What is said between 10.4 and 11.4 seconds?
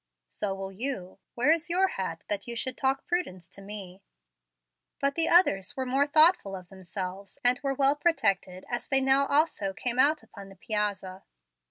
the piazza.